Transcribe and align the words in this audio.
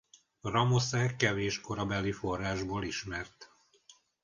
Ramosze 0.41 1.15
kevés 1.15 1.61
korabeli 1.61 2.11
forrásból 2.11 2.83
ismert. 2.83 3.51